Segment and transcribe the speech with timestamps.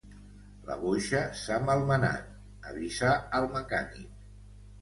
[0.69, 2.25] La boixa s'ha malmenat,
[2.73, 4.29] avisa al mecànic